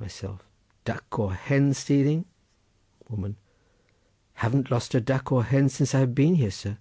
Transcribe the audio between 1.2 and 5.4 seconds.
hen stealing? Woman.—Haven't lost a duck